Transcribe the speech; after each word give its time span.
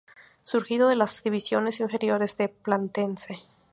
Surgido 0.41 0.87
de 0.89 0.95
las 0.95 1.21
divisiones 1.21 1.79
inferiores 1.79 2.35
de 2.35 2.49
Platense. 2.49 3.43